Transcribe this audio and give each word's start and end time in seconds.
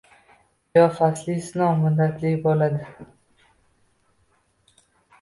Yoz 0.77 0.87
fasli 0.99 1.35
sinov 1.49 1.77
muddati 1.83 2.33
bo‘ldi. 2.49 2.83